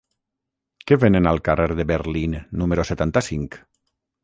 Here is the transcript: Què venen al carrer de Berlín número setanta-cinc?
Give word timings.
Què 0.91 0.97
venen 1.03 1.29
al 1.33 1.41
carrer 1.49 1.77
de 1.81 1.87
Berlín 1.93 2.35
número 2.63 2.89
setanta-cinc? 2.93 3.63